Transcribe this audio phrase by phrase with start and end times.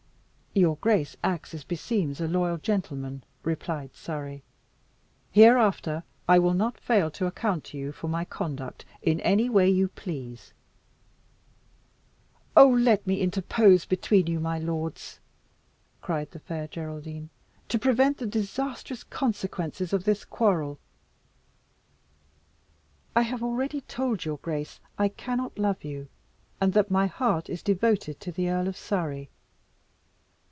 [0.53, 4.43] "Your grace acts as beseems a loyal gentleman," replied Surrey.
[5.31, 9.69] "Hereafter I will not fail to account to you for my conduct in any way
[9.69, 10.51] you please."
[12.57, 12.67] "Oh!
[12.67, 15.21] let me interpose between you, my lords,"
[16.01, 17.29] cried the Fair Geraldine,
[17.69, 20.79] "to prevent the disastrous consequences of this quarrel.
[23.15, 26.09] I have already told your grace I cannot love you,
[26.59, 29.29] and that my heart is devoted to the Earl of Surrey.